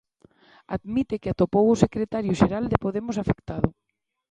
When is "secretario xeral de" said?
1.83-2.81